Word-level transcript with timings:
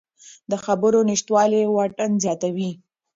د 0.49 0.53
خبرو 0.65 0.99
نشتوالی 1.09 1.63
واټن 1.67 2.11
زیاتوي 2.23 2.71